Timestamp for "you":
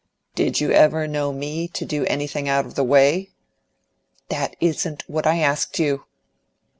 0.59-0.71, 5.77-6.05